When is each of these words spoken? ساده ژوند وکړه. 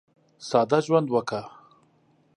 ساده 0.49 0.77
ژوند 0.85 1.07
وکړه. 1.11 1.41